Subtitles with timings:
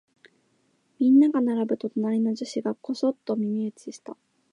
[0.97, 4.17] みんなが並ぶと、隣の女子がこそっと耳打ちした。